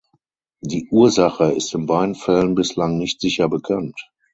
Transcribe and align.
Die 0.61 0.87
Ursache 0.89 1.51
ist 1.51 1.75
in 1.75 1.85
beiden 1.85 2.15
Fällen 2.15 2.55
bislang 2.55 2.97
nicht 2.97 3.21
sicher 3.21 3.49
bekannt. 3.49 4.09